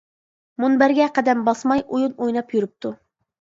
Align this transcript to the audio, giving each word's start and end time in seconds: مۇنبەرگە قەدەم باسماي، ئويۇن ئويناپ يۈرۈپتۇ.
مۇنبەرگە 0.63 1.07
قەدەم 1.17 1.43
باسماي، 1.49 1.85
ئويۇن 1.91 2.17
ئويناپ 2.25 2.57
يۈرۈپتۇ. 2.59 2.95